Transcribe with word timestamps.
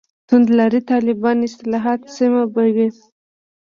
«توندلاري 0.27 0.79
طالبان» 0.91 1.37
اصطلاح 1.47 1.85
سمه 2.15 2.43
به 2.53 2.63
وي. 2.75 2.89